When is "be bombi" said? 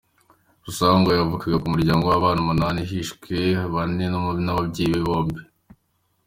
4.93-5.41